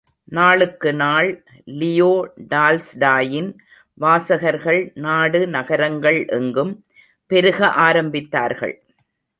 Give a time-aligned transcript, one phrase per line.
[0.27, 1.29] நாளுக்கு நாள்
[1.79, 2.13] லியோ
[2.49, 3.51] டால்ஸ்டாயின்
[3.97, 6.73] வாசகர்கள் நாடு நகரங்கள் எங்கும்
[7.31, 8.75] பெருக ஆரம்பத்தார்கள்.